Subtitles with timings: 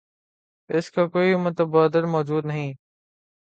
[0.69, 2.73] اس کا کوئی متبادل موجود نہیں۔